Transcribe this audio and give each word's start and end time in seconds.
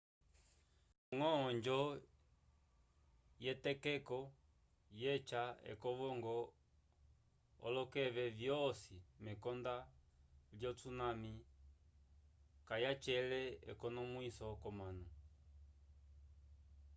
ndañgo 1.15 1.29
onjo 1.47 1.79
yetokeko 3.45 4.19
yeca 5.01 5.43
ekovongo 5.71 6.35
olokeke 7.65 8.25
vyosi 8.39 8.95
mekonda 9.25 9.73
lyo 10.57 10.71
tsunami 10.77 11.33
kayacela 12.67 13.39
ekonomwiso 13.71 14.47
k'omanu 14.61 15.05